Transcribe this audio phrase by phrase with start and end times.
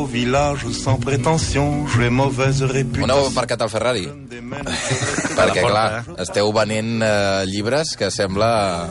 [0.00, 3.14] beau village sans prétention, j'ai mauvaise On réputation.
[3.16, 4.06] heu aparcat el Ferrari?
[5.36, 8.88] Perquè, clar, esteu venent eh, llibres que sembla...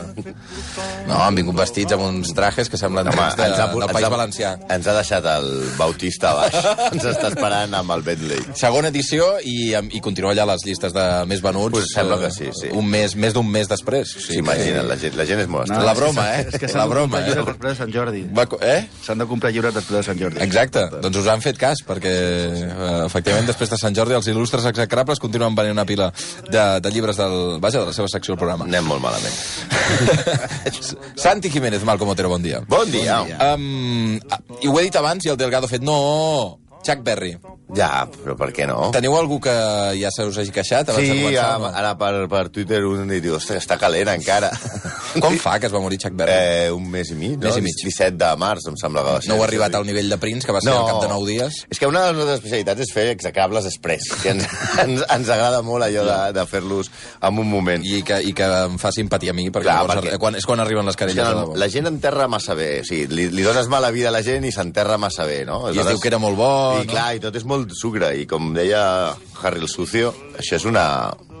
[1.08, 3.92] No, han vingut vestits amb uns trajes que semblen Home, de, ens ha, del ens
[3.92, 4.50] País ha- Valencià.
[4.70, 6.58] Ens ha deixat el Bautista a baix.
[6.94, 8.42] ens està esperant amb el Bentley.
[8.58, 11.74] Segona edició i, i continua allà les llistes de més venuts.
[11.74, 12.70] Pues sembla eh, que sí, sí.
[12.76, 14.14] Un mes, més d'un mes després.
[14.16, 16.46] O sigui S'imaginen, la gent, la gent és molt No, la broma, eh?
[16.50, 17.34] És que La s'han de broma, comprar eh?
[17.34, 18.24] llibres després de Sant Jordi.
[18.36, 18.80] Va, eh?
[19.06, 20.42] S'han de comprar llibres després de Sant Jordi.
[20.46, 24.66] Exacte, doncs us han fet cas, perquè eh, efectivament després de Sant Jordi els il·lustres
[24.70, 26.10] execrables continuen venint una pila
[26.50, 28.68] de, de llibres del, vaja, de la seva secció al programa.
[28.70, 29.36] Anem molt malament.
[31.16, 32.60] Santi Jiménez, Malcom Otero, bon dia.
[32.68, 33.20] Bon dia.
[33.54, 34.16] Um,
[34.60, 37.34] I ho he dit abans i el Delgado ha fet no, Chuck Berry.
[37.76, 38.88] Ja, però per què no?
[38.94, 39.52] Teniu algú que
[40.00, 41.44] ja se us hagi queixat abans de Sí, començar?
[41.44, 41.74] ara, o no?
[41.76, 44.50] ara per, per Twitter un i diu, ostres, està calent encara.
[45.18, 46.32] Com fa que es va morir Chuck Berry?
[46.32, 47.48] Eh, un mes i mig, no?
[47.48, 47.74] Mes i mig.
[47.82, 49.30] 17 de març, em sembla que va ser.
[49.32, 51.60] no heu arribat al nivell de Prince, que va ser al cap de 9 dies?
[51.70, 54.46] És que una de les nostres especialitats és fer execrables express, ens,
[54.84, 56.92] ens, ens agrada molt allò de, de fer-los
[57.26, 57.86] en un moment.
[57.86, 60.20] I que, i que em fa simpatia a mi, perquè, Clar, llavors, perquè-.
[60.22, 63.08] Quan, és quan arriben les És que no, la gent enterra massa bé, o sigui,
[63.10, 65.64] li, li dones mala vida a la gent i s'enterra massa bé, no?
[65.72, 66.92] I es diu que era molt bo, I no?
[66.92, 68.84] clar, i tot és molt sucre, i com deia
[69.42, 70.84] Harry el Sucio, això és una,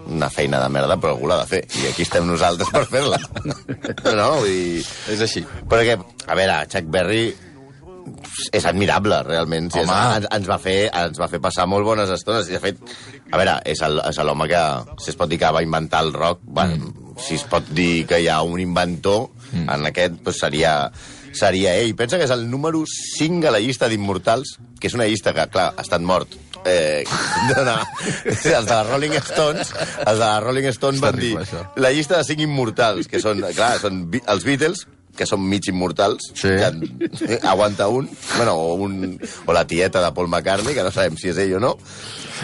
[0.06, 3.18] una feina de merda, però algú l'ha de fer, i aquí estem nosaltres per fer-la.
[4.18, 4.82] no, vull dir...
[5.12, 5.44] És així.
[5.70, 7.28] Perquè, a veure, Chuck Berry
[8.56, 9.68] és admirable, realment.
[9.70, 10.16] Sí, és, Home.
[10.16, 12.48] ens, ens, va fer, ens va fer passar molt bones estones.
[12.50, 12.80] I, de fet,
[13.30, 14.62] a veure, és el- és l'home que,
[15.04, 17.14] si es pot dir que va inventar el rock, va, Mm.
[17.20, 20.90] si es pot dir que hi ha un inventor, en aquest doncs seria,
[21.32, 21.94] seria ell.
[21.94, 25.46] Pensa que és el número 5 a la llista d'immortals, que és una llista que,
[25.52, 26.28] clar, ha estat mort.
[26.68, 27.04] Eh,
[28.28, 31.64] els de la Rolling Stones els de la Rolling Stones van dir això.
[31.80, 34.84] la llista de 5 immortals, que són, clar, són els Beatles,
[35.16, 36.48] que són mig immortals, Sí.
[36.48, 40.90] que en- aguanta un, bueno, o, un, o la tieta de Paul McCartney, que no
[40.90, 41.76] sabem si és ell o no.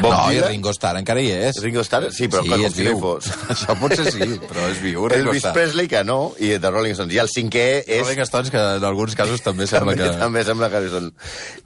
[0.03, 1.57] Bob no, i Dylan, Ringo Starr encara hi és.
[1.63, 3.01] Ringo Starr, sí, però sí, clar, com és si no hi viu.
[3.01, 3.31] fos.
[3.55, 5.55] Això potser sí, però és viu, Ringo Elvis Starr.
[5.57, 7.15] Presley, que no, i de Rolling Stones.
[7.17, 8.03] I el cinquè és...
[8.05, 10.19] Rolling Stones, que en alguns casos també sembla també, que...
[10.21, 11.13] també sembla que són...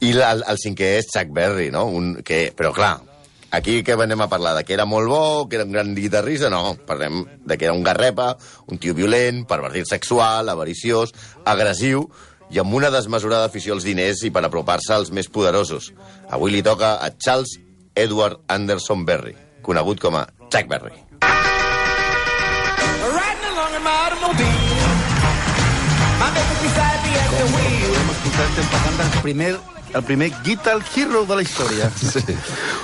[0.06, 1.86] I la, el, el cinquè és Chuck Berry, no?
[1.90, 3.00] Un, que, però clar,
[3.50, 4.54] aquí que anem a parlar?
[4.56, 6.50] De que era molt bo, que era un gran guitarrista?
[6.50, 12.08] No, parlem de que era un garrepa, un tio violent, pervertit sexual, avariciós, agressiu,
[12.50, 15.92] i amb una desmesurada afició als diners i per apropar-se als més poderosos.
[16.30, 17.58] Avui li toca a Charles
[17.94, 21.06] Edward Anderson Berry, conegut com a Chuck Berry.
[27.40, 27.92] The wheel.
[27.96, 29.52] Hem escoltat, estem parlant del primer
[29.94, 31.90] el primer Guitar Hero de la història.
[31.96, 32.20] Sí.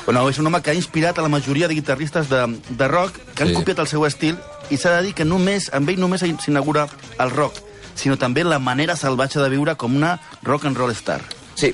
[0.07, 3.17] Bueno, és un home que ha inspirat a la majoria de guitarristes de, de rock
[3.35, 3.55] que han Sí.
[3.55, 4.37] copiat el seu estil
[4.71, 7.59] i s'ha de dir que només, amb ell només s'inaugura el rock,
[7.95, 11.21] sinó també la manera salvatge de viure com una rock and roll star.
[11.57, 11.71] Sí,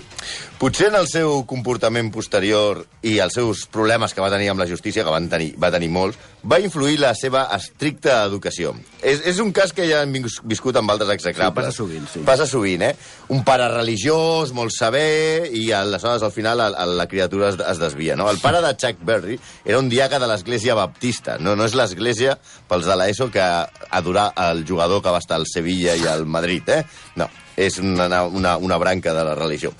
[0.62, 4.66] potser en el seu comportament posterior i els seus problemes que va tenir amb la
[4.70, 8.70] justícia, que van tenir, va tenir molts, va influir la seva estricta educació.
[9.02, 11.66] És, és un cas que ja hem vis- viscut amb altres execrables.
[11.66, 12.22] Sí, passa sovint, sí.
[12.28, 12.92] Passa sovint, eh?
[13.34, 17.82] Un pare religiós, molt saber, i aleshores al final el, el, la criatura es, es
[17.82, 18.30] desvia, no?
[18.30, 21.40] El pare de Chuck Berry era un diaca de l'església baptista.
[21.42, 22.38] No, no és l'església
[22.70, 23.42] pels de l'ESO que
[23.90, 26.84] adorar el jugador que va estar al Sevilla i al Madrid, eh?
[27.18, 27.26] No,
[27.56, 29.72] és una, una, una branca de la religió.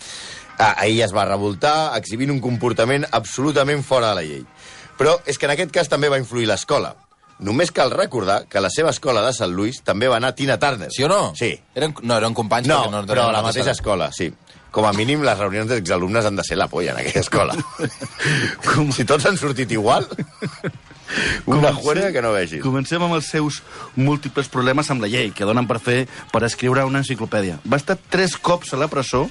[0.59, 4.45] Ah, ahir es va revoltar exhibint un comportament absolutament fora de la llei.
[4.99, 6.95] Però és que en aquest cas també va influir l'escola.
[7.43, 10.59] Només cal recordar que a la seva escola de Sant Lluís també va anar Tina
[10.63, 10.93] Turner.
[10.95, 11.33] Sí o no?
[11.35, 11.51] Sí.
[11.75, 12.69] Eren, no, eren companys.
[12.71, 14.31] No, no però a la mateixa escola, sí.
[14.73, 17.57] Com a mínim, les reunions d'exalumnes han de ser la polla en aquella escola.
[18.71, 18.93] Com...
[18.95, 20.07] Si tots han sortit igual,
[21.47, 22.63] una juerga que no vegis.
[22.65, 23.63] Comencem amb els seus
[23.97, 27.61] múltiples problemes amb la llei, que donen per fer per escriure una enciclopèdia.
[27.69, 29.27] Va estar tres cops a la presó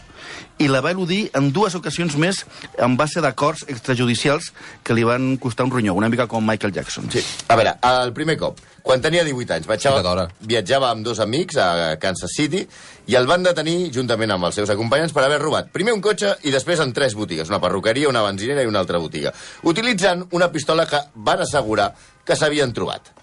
[0.62, 2.44] i la va eludir en dues ocasions més
[2.78, 4.52] en base d'acords extrajudicials
[4.86, 7.10] que li van costar un ronyó, una mica com Michael Jackson.
[7.12, 7.24] Sí.
[7.48, 11.58] A veure, el primer cop, quan tenia 18 anys, que viatjava, viatjava amb dos amics
[11.62, 11.68] a
[12.02, 12.64] Kansas City
[13.12, 16.36] i el van detenir juntament amb els seus acompanyants per haver robat primer un cotxe
[16.48, 19.34] i després en tres botigues, una perruqueria, una benzinera i una altra botiga,
[19.64, 21.92] utilitzant una pistola que van assegurar
[22.26, 23.14] que s'havien trobat.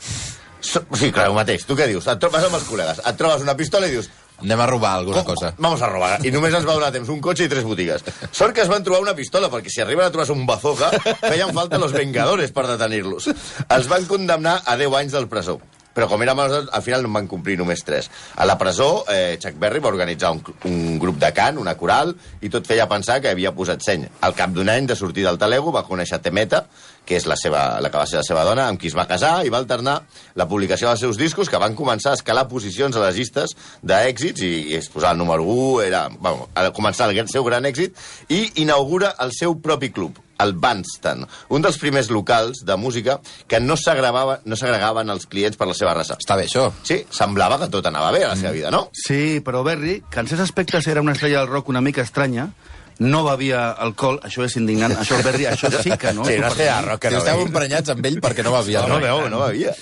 [0.60, 1.62] So, sí, clar, el mateix.
[1.66, 2.08] Tu què dius?
[2.11, 4.11] Et trobes amb els col·legues, et trobes una pistola i dius
[4.43, 5.52] Anem a robar alguna Com- cosa.
[5.58, 6.19] Vamos a robar.
[6.26, 8.05] I només ens va donar temps un cotxe i tres botigues.
[8.31, 10.93] Sort que es van trobar una pistola, perquè si arriben a trobar un bazooka,
[11.25, 13.26] feien falta los vengadores per detenir-los.
[13.69, 15.58] Els van condemnar a 10 anys del presó.
[15.99, 18.06] Però com érem aleshores, al final no en van complir només 3.
[18.38, 22.12] A la presó, eh, Chuck Berry va organitzar un, un grup de cant, una coral,
[22.40, 24.05] i tot feia pensar que havia posat seny.
[24.23, 26.69] Al cap d'un any de sortir del talego va conèixer Temeta,
[27.08, 29.06] que és la, seva, la que va ser la seva dona, amb qui es va
[29.08, 29.96] casar i va alternar
[30.37, 34.44] la publicació dels seus discos, que van començar a escalar posicions a les llistes d'èxits
[34.44, 37.96] i, i es posava el número 1, era, bueno, a començar el seu gran èxit,
[38.28, 43.16] i inaugura el seu propi club, el Bandstand, un dels primers locals de música
[43.49, 46.14] que no s'agregava- no s'agregaven als clients per la seva raça.
[46.20, 46.69] Està bé, això.
[46.84, 48.90] Sí, semblava que tot anava bé a la seva vida, no?
[48.93, 52.50] Sí, però Berry, que en certs aspectes era una estrella del rock una mica estranya,
[52.99, 56.25] no bevia alcohol, això és indignant, això Berry, això sí que no.
[56.27, 57.39] Sí, no sé, a rock que no beia.
[57.47, 58.83] emprenyats amb ell perquè no bevia.
[58.87, 59.75] No, no, veu, no bevia.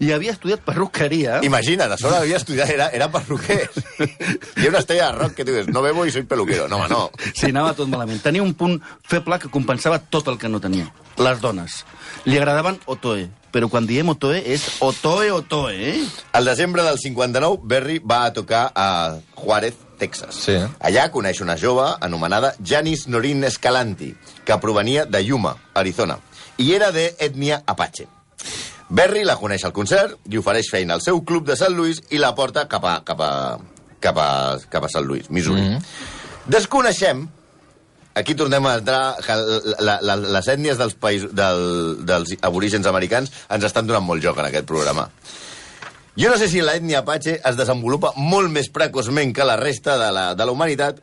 [0.00, 1.40] I havia estudiat perruqueria.
[1.44, 3.68] Imagina't, a sobre havia estudiat, era, era perruquer.
[4.00, 6.66] Ha una estrella de rock que dius, no bebo i soy peluquero.
[6.68, 7.10] No, home, no.
[7.34, 8.22] Sí, anava tot malament.
[8.24, 10.88] Tenia un punt feble que compensava tot el que no tenia.
[11.20, 11.82] Les dones.
[12.24, 16.04] Li agradaven Otoe, però quan diem Otoe és Otoe, Otoe, eh?
[16.32, 20.42] Al desembre del 59, Berry va a tocar a Juárez, Texas.
[20.48, 20.58] Sí.
[20.82, 24.12] Allà coneix una jove anomenada Janis Norin Escalanti,
[24.44, 26.18] que provenia de Yuma, Arizona,
[26.58, 28.08] i era d'ètnia Apache.
[28.92, 32.18] Berry la coneix al concert i ofereix feina al seu club de Sant Louis i
[32.20, 33.30] la porta cap a, cap a,
[34.02, 34.32] cap a,
[34.68, 35.62] cap a Sant Louis, Missouri.
[35.62, 36.50] Mm -hmm.
[36.52, 37.28] Desconeixem
[38.14, 39.34] Aquí tornem a entrar que
[39.80, 41.62] la, la, les ètnies dels, països, del,
[42.04, 45.06] dels aborígens americans ens estan donant molt joc en aquest programa.
[46.12, 50.10] Jo no sé si l'ètnia Apache es desenvolupa molt més precoçment que la resta de
[50.12, 50.98] la, de la humanitat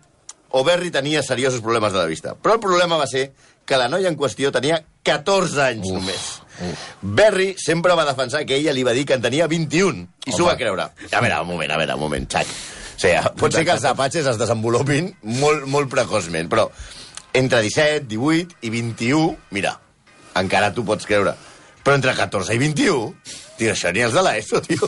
[0.54, 2.36] o Berry tenia seriosos problemes de la vista.
[2.38, 3.32] Però el problema va ser
[3.66, 6.28] que la noia en qüestió tenia 14 anys uf, només.
[6.60, 6.86] Uf.
[7.02, 10.46] Berry sempre va defensar que ella li va dir que en tenia 21 i s'ho
[10.46, 10.90] va creure.
[11.10, 12.54] A veure, un moment, a veure, un moment, xac.
[13.00, 16.68] O sigui, pot ser que els apatxes es desenvolupin molt, molt precoçment, però
[17.34, 19.78] entre 17, 18 i 21, mira,
[20.38, 21.34] encara t'ho pots creure.
[21.86, 23.14] Però entre 14 i 21,
[23.60, 24.88] tio, això ni els de l'ESO, tio.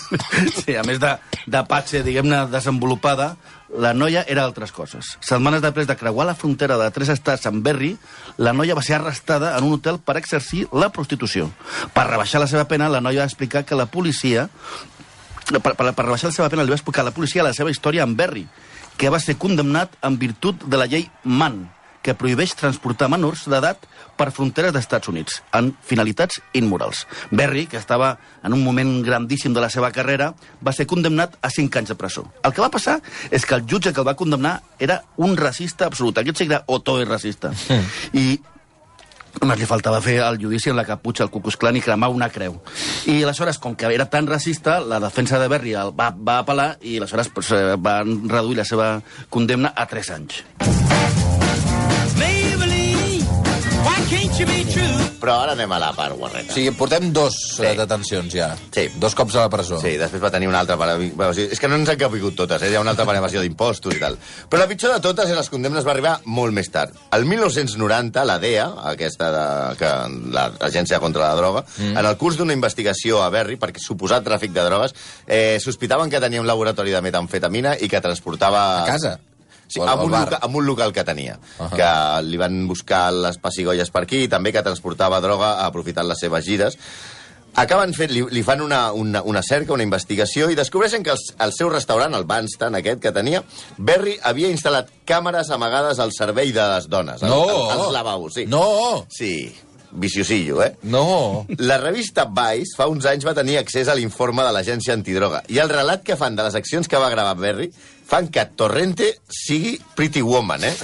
[0.58, 1.14] Sí, a més de,
[1.46, 3.32] de patxe, diguem-ne, desenvolupada,
[3.68, 5.14] la noia era altres coses.
[5.24, 7.94] Setmanes després de creuar la frontera de tres estats amb Berry,
[8.40, 11.50] la noia va ser arrestada en un hotel per exercir la prostitució.
[11.94, 14.48] Per rebaixar la seva pena, la noia va explicar que la policia...
[15.48, 17.72] Per, per, per rebaixar la seva pena, li va explicar a la policia la seva
[17.72, 18.44] història amb Berry,
[19.00, 21.62] que va ser condemnat en virtut de la llei Mann,
[22.08, 23.84] que prohibeix transportar menors d'edat
[24.18, 27.04] per fronteres d'Estats Units, en finalitats immorals.
[27.30, 30.32] Berry, que estava en un moment grandíssim de la seva carrera,
[30.64, 32.24] va ser condemnat a 5 anys de presó.
[32.42, 32.98] El que va passar
[33.30, 36.18] és que el jutge que el va condemnar era un racista absolut.
[36.18, 37.52] Aquest sí que era Otoe racista.
[38.12, 38.38] I
[39.38, 42.30] Només li faltava fer el judici en la caputxa al Cucus Clan i cremar una
[42.32, 42.56] creu.
[43.06, 46.72] I aleshores, com que era tan racista, la defensa de Berry el va, va apel·lar
[46.82, 48.90] i aleshores pues, eh, van reduir la seva
[49.30, 50.42] condemna a 3 anys.
[55.18, 56.52] Però ara anem a la part guarreta.
[56.52, 57.64] O sigui, portem dos Sí.
[57.66, 57.70] sí.
[57.76, 58.48] detencions ja.
[58.74, 58.86] Sí.
[59.00, 59.80] Dos cops a la presó.
[59.80, 60.92] Sí, després va tenir una altra per...
[60.96, 62.70] Bueno, o sigui, és que no ens han capigut totes, eh?
[62.70, 64.16] hi ha una altra per evasió d'impostos i tal.
[64.48, 66.94] Però la pitjor de totes és les condemnes va arribar molt més tard.
[67.16, 69.92] El 1990, la DEA, aquesta de, que
[70.32, 71.96] la- l'Agència contra la Droga, mm.
[71.98, 74.94] en el curs d'una investigació a Berry, perquè suposat tràfic de drogues,
[75.26, 78.84] eh, sospitaven que tenia un laboratori de metamfetamina i que transportava...
[78.84, 79.18] A casa?
[79.68, 81.64] Sí, amb un, local, amb un local que tenia, uh.
[81.64, 81.76] -huh.
[81.76, 86.18] que li van buscar les pessigolles per aquí i també que transportava droga aprofitant les
[86.18, 86.78] seves gires.
[87.58, 91.18] Acaben fent, li, li fan una, una, una cerca, una investigació, i descobreixen que el,
[91.40, 93.42] el seu restaurant, el Banstan aquest que tenia,
[93.78, 97.42] Berry havia instal·lat càmeres amagades al servei de les dones, No!
[97.70, 98.34] al- als lavabos.
[98.34, 98.46] Sí.
[98.46, 99.06] No!
[99.08, 99.52] Sí,
[99.90, 100.76] viciosillo, eh?
[100.82, 101.46] No!
[101.58, 105.58] La revista Vice fa uns anys va tenir accés a l'informe de l'agència antidroga i
[105.58, 107.72] el relat que fan de les accions que va gravar Berry
[108.08, 110.74] fan que Torrente sigui Pretty Woman, eh?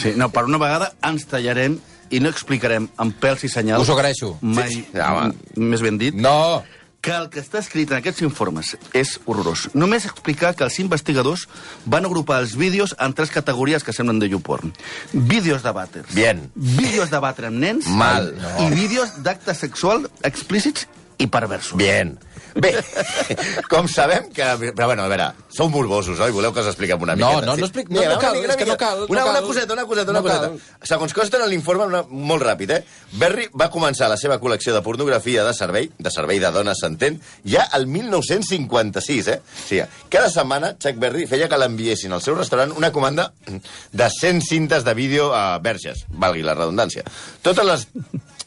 [0.00, 1.78] Sí, no, per una vegada ens tallarem
[2.12, 3.84] i no explicarem amb pèls i senyals...
[3.84, 4.34] Us ho agraeixo.
[4.40, 5.60] Mai, Sí, sí.
[5.60, 6.62] més ben dit, No!
[7.02, 9.64] que el que està escrit en aquests informes és horrorós.
[9.74, 11.48] Només explicar que els investigadors
[11.84, 14.70] van agrupar els vídeos en tres categories que semblen de YouPorn.
[15.12, 16.14] Vídeos de vàters.
[16.14, 16.44] Bien.
[16.54, 17.88] Vídeos de batre amb nens.
[17.90, 18.30] Mal.
[18.62, 20.86] I vídeos d'acte sexual explícits
[21.18, 21.74] i perversos.
[21.76, 22.14] Bien.
[22.54, 22.72] Bé,
[23.70, 24.44] com sabem que...
[24.74, 26.30] Però bueno, a veure, sou morbosos, oi?
[26.34, 27.46] Voleu que us expliquem una No, miqueta?
[27.46, 29.40] no, no explic- no, Mira, no una cal, és que no cal, no Una, una
[29.42, 30.50] coseta, una coseta, una No coseta.
[30.50, 30.88] cal.
[30.90, 32.80] Segons consta en l'informe, una, molt ràpid, eh?
[33.20, 37.20] Berry va començar la seva col·lecció de pornografia de servei, de servei de dones, s'entén,
[37.44, 39.38] ja el 1956, eh?
[39.40, 39.82] O sigui,
[40.12, 43.30] cada setmana Chuck Berry feia que l'enviessin al seu restaurant una comanda
[43.92, 47.04] de 100 cintes de vídeo a verges, valgui la redundància.
[47.42, 47.86] Totes les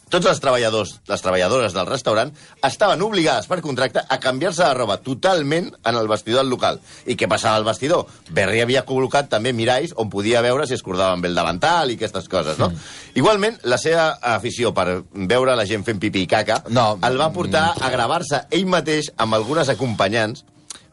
[0.10, 2.32] tots els treballadors, les treballadores del restaurant,
[2.64, 6.80] estaven obligades per contracte a canviar-se de roba totalment en el vestidor del local.
[7.06, 8.06] I què passava al vestidor?
[8.30, 11.98] Berry havia col·locat també miralls on podia veure si es cordaven bé el davantal i
[12.00, 12.70] aquestes coses, no?
[12.70, 12.90] Mm.
[13.22, 17.00] Igualment, la seva afició per veure la gent fent pipí i caca No.
[17.04, 20.46] el va portar a gravar-se ell mateix amb algunes acompanyants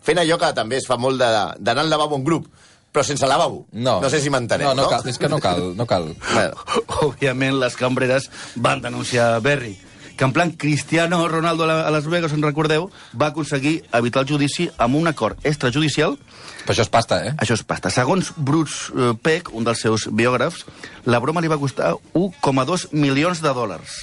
[0.02, 2.49] fent allò que també es fa molt d'anar al lavabo en grup.
[2.92, 3.64] Però sense lavabo.
[3.72, 4.00] No.
[4.04, 4.84] No sé si m'enteneu, no?
[4.84, 6.12] No, cal, és que no cal, no cal.
[6.32, 9.78] Bueno, Òbviament, les cambreres van denunciar Berry,
[10.16, 14.68] que en plan Cristiano Ronaldo a Las Vegas, en recordeu, va aconseguir evitar el judici
[14.76, 16.18] amb un acord extrajudicial
[16.62, 17.32] Però això és pasta, eh?
[17.42, 17.90] Això és pasta.
[17.90, 20.62] Segons Bruce eh, Peck, un dels seus biògrafs,
[21.11, 23.96] la broma li va costar 1,2 milions de dòlars.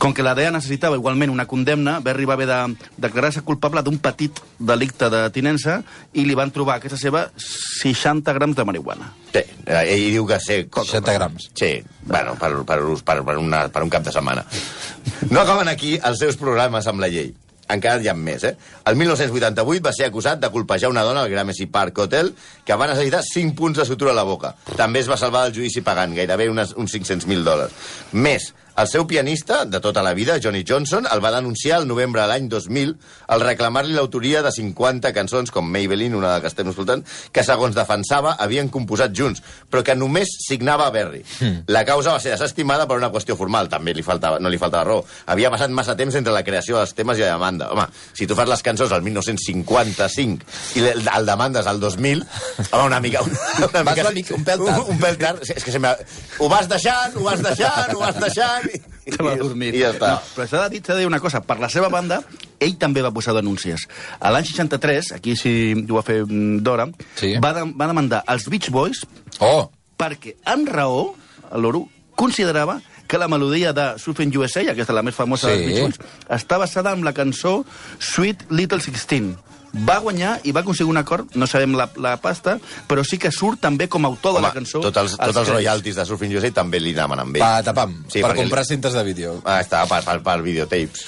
[0.00, 2.58] Com que la DEA necessitava igualment una condemna, Berry va haver de
[3.04, 5.82] declarar-se culpable d'un petit delicte de tinença
[6.16, 9.10] i li van trobar a casa seva 60 grams de marihuana.
[9.34, 10.62] sí, eh, ell diu que sé...
[10.72, 11.50] 60 grams.
[11.52, 14.46] Sí, bueno, per, per, per, per, una, per un cap de setmana.
[15.28, 17.34] No acaben aquí els seus programes amb la llei.
[17.70, 18.56] Encara hi ha més, eh?
[18.88, 22.32] El 1988 va ser acusat de colpejar una dona al Gramercy Park Hotel
[22.64, 24.56] que va necessitar 5 punts de sutura a la boca.
[24.80, 27.76] També es va salvar del judici pagant gairebé unes, uns 500.000 dòlars.
[28.12, 32.22] Més, el seu pianista de tota la vida, Johnny Johnson, el va denunciar el novembre
[32.22, 32.94] de l'any 2000
[33.28, 37.74] al reclamar-li l'autoria de 50 cançons, com Maybelline, una de que estem escoltant, que, segons
[37.76, 41.22] defensava, havien composat junts, però que només signava a Berry.
[41.68, 44.84] La causa va ser desestimada per una qüestió formal, també li faltava, no li faltava
[44.88, 45.04] raó.
[45.26, 47.70] Havia passat massa temps entre la creació dels temes i la demanda.
[47.74, 50.46] Home, si tu fas les cançons al 1955
[50.78, 52.24] i el, el demandes al 2000,
[52.70, 53.22] home, una mica...
[53.22, 53.38] Una,
[53.70, 54.78] una Vas mica una mica- un pèl tard.
[54.80, 55.42] Un, un pèl tard.
[55.54, 55.94] És que sembla...
[56.40, 58.59] Ho vas deixant, ho vas deixant, ho vas deixant...
[59.10, 59.72] Te va dormir.
[59.74, 60.12] I ja està.
[60.14, 61.40] No, però s'ha de dir, de dir una cosa.
[61.42, 62.20] Per la seva banda,
[62.62, 63.86] ell també va posar denúncies.
[64.20, 65.52] A l'any 63, aquí sí
[65.88, 66.86] ho va fer mm, Dora,
[67.18, 67.34] Sí.
[67.42, 69.02] va, de, va demandar els Beach Boys
[69.40, 69.70] Oh!
[69.98, 71.14] perquè, amb raó,
[71.56, 75.56] Loro considerava que la melodia de Surfing USA, aquesta la més famosa Sí.
[75.56, 75.98] dels Beach Boys,
[76.40, 77.64] està basada en la cançó
[77.98, 79.32] Sweet Little Sixteen.
[79.72, 82.58] Va guanyar i va aconseguir un acord, no sabem la, la pasta,
[82.88, 84.80] però sí que surt també com a autor de la cançó.
[84.80, 85.52] tots els, tots els crèdits.
[85.54, 87.40] royalties de Surfing USA també li anaven amb ell.
[87.44, 89.40] Pa, tapam, Sí, per comprar li- cintes de vídeo.
[89.44, 91.06] Ah, està, per, per, per videotapes.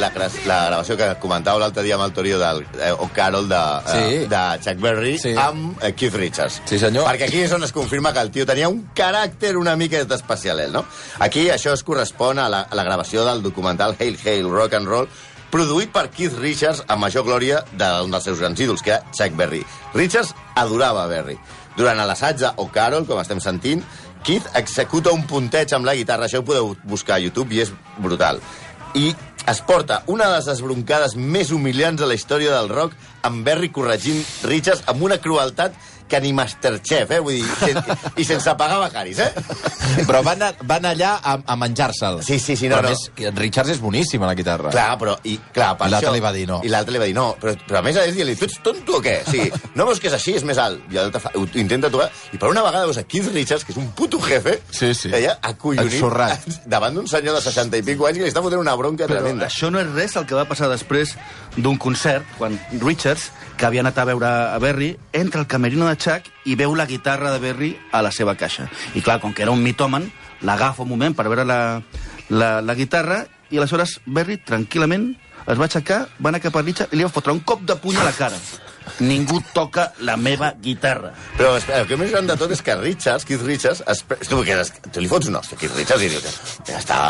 [0.00, 0.08] La,
[0.48, 3.94] la gravació que comentàveu l'altre dia amb el Torio del eh, o Carol de, eh,
[3.94, 4.26] Sí.
[4.32, 5.34] de Chuck Berry Sí.
[5.38, 6.60] amb eh, Keith Richards.
[6.64, 7.06] Sí, senyor.
[7.06, 10.60] Perquè aquí és on es confirma que el tio tenia un caràcter una mica especial,
[10.60, 10.84] eh, no?
[11.20, 14.88] Aquí això es correspon a la, a la gravació del documental Hail Hail Rock and
[14.88, 15.08] Roll
[15.50, 19.34] produït per Keith Richards amb major glòria d'un dels seus grans ídols, que era Chuck
[19.36, 19.64] Berry.
[19.94, 21.34] Richards adorava Berry.
[21.76, 23.82] Durant l'assaig de O'Carroll, com estem sentint,
[24.22, 27.70] Keith executa un punteig amb la guitarra, això ho podeu buscar a YouTube i és
[27.98, 28.38] brutal.
[28.94, 29.14] I
[29.48, 33.70] es porta una de les esbroncades més humiliants de la història del rock amb Berry
[33.72, 35.76] corregint Richards amb una crueltat
[36.10, 37.20] que ni Masterchef, eh?
[37.22, 37.78] Vull dir, sen
[38.20, 39.30] i sense pagar becaris, eh?
[40.08, 42.20] Però van, a, van allà a, a menjar-se'l.
[42.26, 42.96] Sí, sí, sí, no, Però a no.
[42.96, 44.70] més, Richards és boníssim a la guitarra.
[44.74, 45.16] Clar, però...
[45.30, 46.60] I, clar, per I l'altre li va dir no.
[46.66, 47.28] I l'altre li va dir no.
[47.40, 49.16] Però, però a més a més, dir-li, tu ets tonto o què?
[49.30, 49.46] Sí,
[49.78, 50.82] no veus que és així, és més alt.
[50.90, 52.10] I l'altre fa, ho intenta tocar.
[52.34, 55.10] I per una vegada veus a Keith Richards, que és un puto jefe, Sí, sí.
[55.14, 56.46] ella, acollonit, Ensorrat.
[56.74, 59.20] davant d'un senyor de 60 i pico anys que li està fotent una bronca Però
[59.20, 59.48] tremenda.
[59.50, 61.14] això no és res el que va passar després
[61.56, 65.96] d'un concert, quan Richards, que havia anat a veure a Berry, entra al camerino de
[66.00, 68.68] Chuck i veu la guitarra de Berry a la seva caixa.
[68.96, 70.08] I clar, com que era un mitòman,
[70.42, 71.60] l'agafa un moment per veure la,
[72.32, 75.12] la, la guitarra i aleshores Berry, tranquil·lament,
[75.46, 77.76] es va aixecar, va anar cap a Richard i li va fotre un cop de
[77.80, 78.40] puny a la cara.
[79.00, 81.12] Ningú toca la meva guitarra.
[81.38, 84.42] Però espera, el que més gran de tot és que Richards, Keith Richards, es, tu,
[84.44, 87.00] que es, tu li fots un hòstia Keith Richards i dius, ja està,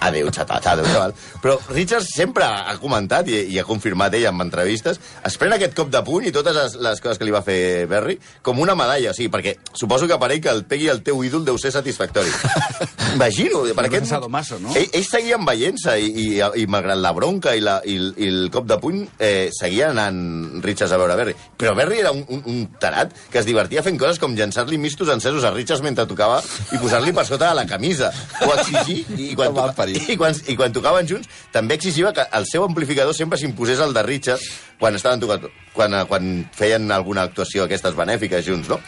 [0.00, 1.14] adéu, xatat, adéu, xaval.
[1.42, 5.74] Però Richards sempre ha comentat i, i ha confirmat ell en entrevistes, es pren aquest
[5.78, 8.74] cop de puny i totes les, les coses que li va fer Berry com una
[8.78, 11.58] medalla, o sigui, perquè suposo que per ell que el pegui el teu ídol deu
[11.58, 12.30] ser satisfactori.
[13.14, 14.06] Imagino, per aquest...
[14.10, 14.72] sadomaso, no?
[14.76, 16.26] Ell, ells seguien veient-se i, i,
[16.62, 19.90] i, malgrat la bronca i, la, i, el- i el cop de puny eh, seguia
[19.90, 21.29] anant Richards a veure Berry.
[21.60, 25.10] Però Berry era un, un, un tarat que es divertia fent coses com llançar-li mistos
[25.12, 26.40] encesos a Richards mentre tocava
[26.72, 28.12] i posar-li per sota de la camisa.
[28.46, 32.48] O exigir, i, quan, toca, i, quan, i quan tocaven junts, també exigia que el
[32.50, 34.46] seu amplificador sempre s'imposés al de Richards
[34.80, 35.44] quan estaven tocant,
[35.76, 38.80] quan, quan feien alguna actuació aquestes benèfiques junts, no?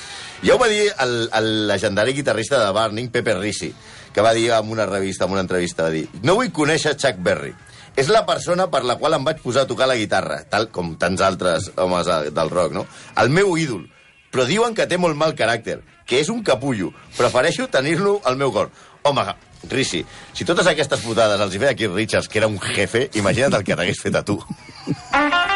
[0.42, 3.70] Ja ho va dir el, el legendari guitarrista de Burning, Pepe Risi,
[4.12, 7.20] que va dir en una revista, en una entrevista, va dir no vull conèixer Chuck
[7.20, 7.52] Berry.
[7.96, 10.94] És la persona per la qual em vaig posar a tocar la guitarra, tal com
[11.00, 12.86] tants altres homes eh, del rock, no?
[13.20, 13.84] El meu ídol.
[14.32, 16.92] Però diuen que té molt mal caràcter, que és un capullo.
[17.18, 18.72] Prefereixo tenir-lo al meu cor.
[19.04, 19.26] Home,
[19.68, 23.60] Risi, si totes aquestes putades els hi feia Keith Richards, que era un jefe, imagina't
[23.60, 24.40] el que t'hagués fet a tu.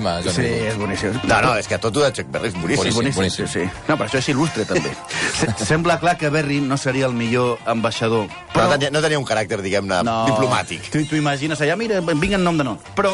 [0.00, 0.32] boníssima.
[0.32, 1.18] Sí, és boníssim.
[1.28, 2.92] No, no, és que tot ho de Chuck Berry és boníssim.
[2.94, 3.46] Boníssim, boníssim, boníssim.
[3.46, 3.84] Sí, sí.
[3.88, 4.92] No, però això és il·lustre, també.
[5.40, 8.28] Se- Sembla clar que Berry no seria el millor ambaixador.
[8.54, 10.88] Però no tenia, no tenia un caràcter, diguem-ne, diplomàtic.
[10.92, 12.78] Tu, tu imagines allà, mira, vinc en nom de nom.
[12.96, 13.12] Però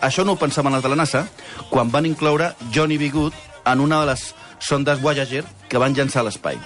[0.00, 1.26] això no ho pensaven els de la NASA
[1.70, 3.10] quan van incloure Johnny B.
[3.10, 3.32] Good
[3.66, 6.56] en una de les sondes Voyager que van llançar a l'espai.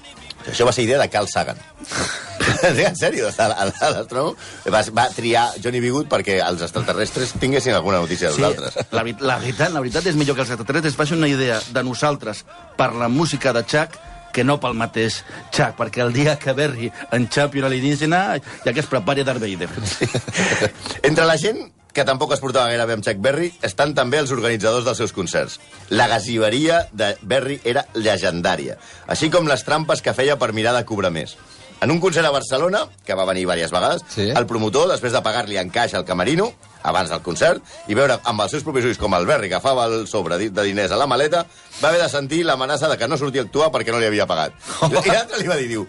[0.49, 1.59] Això va ser idea de Carl Sagan.
[2.89, 4.37] en sèrio, l'astrònom
[4.73, 5.91] va, va triar Johnny B.
[5.95, 8.79] Good perquè els extraterrestres tinguessin alguna notícia dels altres.
[8.91, 12.45] la, la, veritat, la veritat és millor que els extraterrestres facin una idea de nosaltres
[12.79, 13.99] per la música de Chuck
[14.33, 15.21] que no pel mateix
[15.51, 18.23] Chuck, perquè el dia que Berry enxapi un alienígena
[18.65, 19.69] ja que es prepari Darth Vader.
[21.03, 24.31] Entre la gent que tampoc es portava gaire bé amb Chuck Berry estan també els
[24.35, 25.59] organitzadors dels seus concerts.
[25.91, 30.85] La gasiveria de Berry era legendària, així com les trampes que feia per mirar de
[30.87, 31.37] cobrar més.
[31.81, 34.29] En un concert a Barcelona, que va venir diverses vegades, Sí.
[34.37, 38.43] el promotor, després de pagar-li en caix al camerino, abans del concert, i veure amb
[38.45, 41.47] els seus propis ulls com el Berry agafava el sobre de diners a la maleta,
[41.83, 44.27] va haver de sentir l'amenaça de que no sortia a actuar perquè no li havia
[44.27, 44.53] pagat.
[44.91, 45.87] I l'altre li va dir, diu,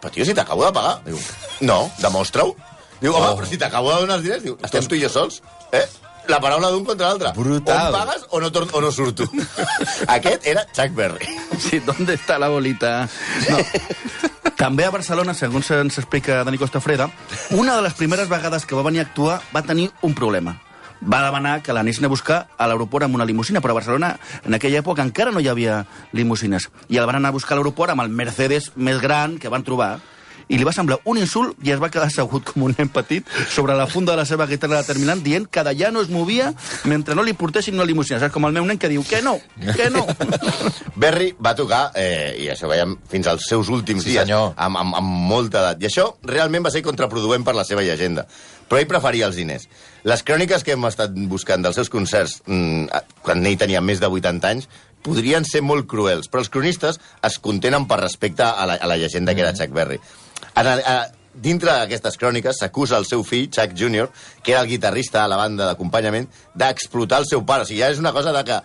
[0.00, 1.00] però tio, si t'acabo de pagar.
[1.04, 1.18] Diu,
[1.60, 2.54] no, demostra-ho.
[3.02, 5.40] Diu, home, però si t'acabo de donar els diners, diu, estem tu i jo sols.
[5.74, 5.84] Eh?
[6.30, 7.32] La paraula d'un contra l'altre.
[7.34, 7.90] Brutal.
[7.90, 9.26] O pagues o no, o no surto.
[10.16, 11.26] Aquest era Chuck Berry.
[11.58, 13.08] Sí, ¿dónde está la bolita?
[13.50, 13.58] No.
[14.62, 17.08] També a Barcelona, segons ens explica Dani Costafreda,
[17.58, 20.60] una de les primeres vegades que va venir a actuar va tenir un problema.
[21.02, 24.12] Va demanar que l'anessin a buscar a l'aeroport amb una limusina, però a Barcelona
[24.46, 25.80] en aquella època encara no hi havia
[26.14, 26.68] limusines.
[26.86, 29.66] I el van anar a buscar a l'aeroport amb el Mercedes més gran que van
[29.66, 29.96] trobar
[30.48, 33.26] i li va semblar un insult i es va quedar assegut com un nen petit
[33.50, 36.52] sobre la funda de la seva guitarra determinant dient que d'allà no es movia
[36.84, 38.20] mentre no li portessin una limusina.
[38.20, 39.38] Saps com el meu nen que diu que no,
[39.76, 40.06] que no.
[41.02, 44.52] Berry va tocar, eh, i això veiem, fins als seus últims Sí, dies, senyor.
[44.56, 45.82] amb, amb, amb molta edat.
[45.82, 48.26] I això realment va ser contraproduent per la seva llegenda.
[48.68, 49.66] Però ell preferia els diners.
[50.08, 52.86] Les cròniques que hem estat buscant dels seus concerts, mm,
[53.22, 54.68] quan ell tenia més de 80 anys,
[55.02, 58.96] podrien ser molt cruels, però els cronistes es contenen per respecte a la, a la
[58.96, 59.98] llegenda que era Chuck Berry.
[60.54, 60.96] En, el- a,
[61.34, 64.10] dintre d'aquestes cròniques s'acusa el seu fill, Chuck Jr.,
[64.42, 67.64] que era el guitarrista a la banda d'acompanyament, d'explotar el seu pare.
[67.64, 68.58] O sigui, ja és una cosa de que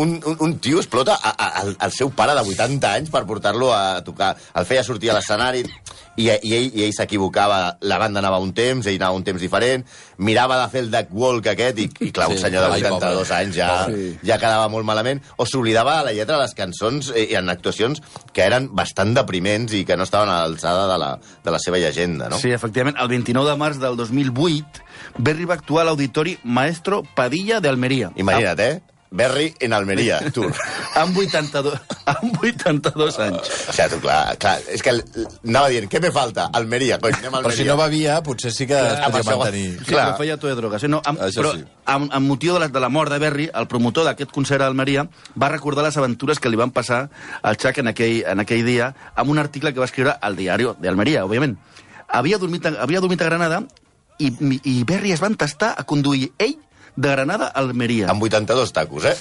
[0.00, 3.26] un, un, un tio explota a, a, al, al seu pare de 80 anys per
[3.28, 4.32] portar-lo a tocar.
[4.56, 5.64] El feia sortir a l'escenari
[6.16, 7.76] i, i ell, i ell s'equivocava.
[7.86, 9.84] La banda anava un temps, ell anava un temps diferent,
[10.18, 12.82] mirava de fer el duck walk aquest i, i clar, un Sí, senyor de ai,
[12.82, 13.36] 82 pobre.
[13.36, 14.08] anys ja, Pobre.
[14.24, 18.44] ja quedava molt malament, o s'oblidava la lletra de les cançons eh, en actuacions que
[18.46, 21.12] eren bastant depriments i que no estaven a l'alçada de, la,
[21.44, 22.38] de la seva llegenda, no?
[22.40, 24.82] Sí, efectivament, el 29 de març del 2008,
[25.18, 28.10] Berry va actuar a l'auditori Maestro Padilla de Almeria.
[28.16, 28.80] Imagina't, eh?
[29.16, 30.52] Berry en Almeria, tour.
[31.00, 31.74] Amb 82,
[32.06, 33.48] amb 82 anys.
[33.68, 36.46] O sigui, tu, clar, clar, és que anava dient, què me falta?
[36.56, 37.56] Almeria, cony, anem a Però Almeria.
[37.58, 39.78] si no bevia, potser sí que es això- mantenir.
[39.80, 40.06] Sí, Clar.
[40.12, 40.84] però feia tot de drogues.
[40.84, 40.88] Eh?
[40.92, 41.64] No, amb, Això però sí.
[41.96, 44.66] amb, amb motiu de la, de la mort de Berry, el promotor d'aquest concert a
[44.70, 47.08] Almeria va recordar les aventures que li van passar
[47.42, 50.68] al Chuck en aquell, en aquell dia amb un article que va escriure al diari
[50.80, 51.56] d'Almeria, òbviament.
[52.08, 53.62] Havia dormit, havia dormit a Granada
[54.18, 54.30] i,
[54.64, 56.54] i Berry es va entestar a conduir ell
[56.96, 58.08] de Granada a Almeria.
[58.10, 59.16] Amb 82 tacos, eh?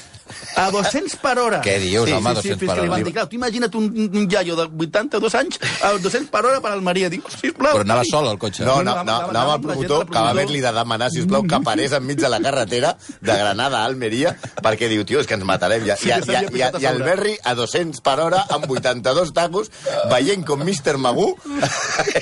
[0.57, 1.59] A 200 per hora.
[1.65, 3.05] Què dius, home, 200 fins per li van hora?
[3.05, 6.71] dir, clar, tu imagina't un, un iaio de 82 anys a 200 per hora per
[6.73, 7.09] Almeria.
[7.13, 7.75] Dic, sisplau.
[7.77, 8.63] Però anava sol al cotxe.
[8.65, 11.59] No, no, no, no, anava- anava gent promotor, que va haver-li de demanar, sisplau, que
[11.65, 15.45] parés enmig de la carretera de Granada a Almeria, perquè diu, tio, és que ens
[15.45, 15.85] matarem.
[15.85, 17.03] I, Sí i, que i, s'havia i, posat a i el.
[17.05, 19.69] Berry a 200 per hora, amb 82 tacos,
[20.09, 20.97] veient com Mr.
[20.97, 21.27] Magú,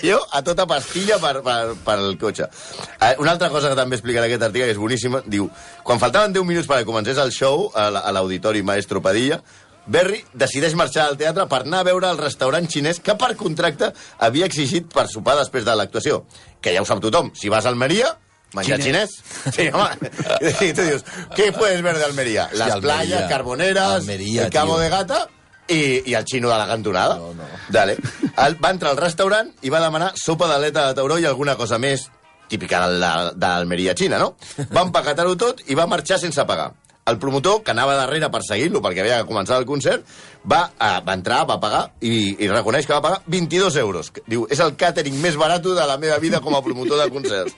[0.02, 2.50] allò, a tota pastilla per, per, per el cotxe.
[3.20, 5.48] Una altra cosa que també explica en aquest article, que és boníssima, diu,
[5.84, 9.42] quan faltaven 10 minuts perquè comencés el show a l'auditori Maestro Padilla,
[9.86, 13.90] Berry decideix marxar al teatre per anar a veure el restaurant xinès que per contracte
[14.24, 16.22] havia exigit per sopar després de l'actuació.
[16.64, 18.14] Que ja ho sap tothom, si vas a Almeria,
[18.56, 19.18] menjar xinès.
[19.52, 19.92] Sí, home.
[20.70, 21.04] I tu dius,
[21.36, 22.48] què puedes ver de Almeria?
[22.52, 22.82] Sí, Les Almeria.
[22.82, 24.84] playas, carboneras, Almeria, el cabo tio.
[24.86, 25.20] de gata
[25.68, 27.18] i, i el xino de la cantonada.
[27.20, 27.44] No, no.
[27.68, 27.98] Dale.
[28.38, 31.76] El, va entrar al restaurant i va demanar sopa d'aleta de tauró i alguna cosa
[31.80, 32.08] més
[32.48, 32.86] típica
[33.36, 34.36] d'Almeria Xina, no?
[34.72, 36.72] Va empaquetar-ho tot i va marxar sense pagar.
[37.06, 40.06] El promotor, que anava darrere per seguir-lo perquè havia que començar el concert,
[40.48, 44.12] va, uh, va entrar, va pagar i, i reconeix que va pagar 22 euros.
[44.28, 47.56] Diu, és el càtering més barat de la meva vida com a promotor de concerts.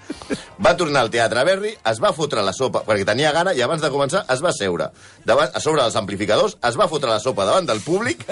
[0.66, 3.84] Va tornar al Teatre Berry, es va fotre la sopa, perquè tenia gana, i abans
[3.84, 4.90] de començar es va seure
[5.26, 8.24] davant, a sobre dels amplificadors, es va fotre la sopa davant del públic,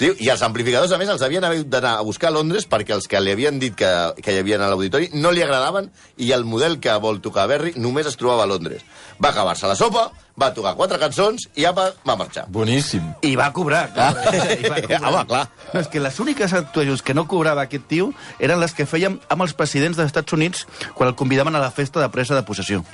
[0.00, 2.96] diu, i els amplificadors, a més, els havien hagut d'anar a buscar a Londres perquè
[2.96, 3.90] els que li havien dit que,
[4.22, 5.90] que hi havia a l'auditori no li agradaven
[6.24, 8.82] i el model que vol tocar Berry només es trobava a Londres.
[9.22, 12.46] Va acabar-se la sopa, va tocar quatre cançons i apa, va marxar.
[12.52, 13.04] Boníssim.
[13.26, 14.12] I va cobrar, clar.
[14.54, 15.00] I va cobrar.
[15.08, 15.44] Home, clar.
[15.72, 19.18] No, és que les úniques actuacions que no cobrava aquest tio eren les que fèiem
[19.28, 22.46] amb els presidents dels Estats Units quan el convidaven a la festa de presa de
[22.46, 22.84] possessió.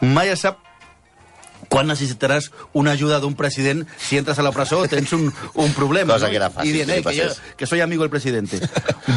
[0.00, 0.58] Mai es sap
[1.70, 6.16] quan necessitaràs una ajuda d'un president si entres a la presó tens un, un problema.
[6.16, 6.32] Cosa no?
[6.32, 8.58] que era fàcil I dient, que eh, que, jo, que soy amigo del presidente.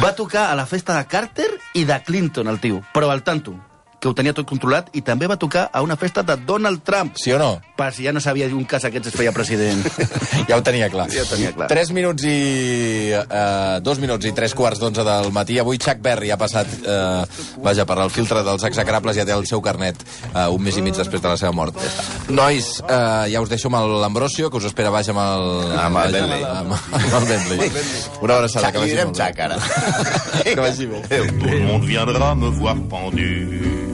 [0.02, 2.84] Va tocar a la festa de Carter i de Clinton, el tio.
[2.94, 3.56] Però al tanto,
[4.04, 7.16] que ho tenia tot controlat, i també va tocar a una festa de Donald Trump.
[7.16, 7.54] Sí o no?
[7.74, 9.82] per si ja no sabia un cas aquests es feia president.
[10.48, 11.06] Ja ho tenia clar.
[11.12, 11.66] Ja ho tenia clar.
[11.70, 12.36] 3 minuts i...
[13.14, 15.56] Eh, dos minuts i tres quarts d'onze del matí.
[15.58, 19.46] Avui Chuck Berry ha passat, eh, vaja, per al filtre dels execrables, ja té el
[19.48, 21.78] seu carnet eh, un mes i mig després de la seva mort.
[22.28, 25.48] Nois, eh, ja us deixo amb l'Ambrosio, que us espera baix amb el...
[25.86, 26.44] Amb el Bentley.
[26.50, 27.72] Amb, amb el Bentley.
[28.20, 29.18] Una abraçada, que vagi molt bé.
[29.22, 29.58] Jack, ara.
[30.44, 31.02] Que vagi bé.
[31.08, 33.93] Tout le monde viendra me voir pendu,